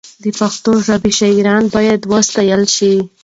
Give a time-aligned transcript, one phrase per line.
[0.23, 2.93] د پښتو ژبې شاعران باید وستایل شي.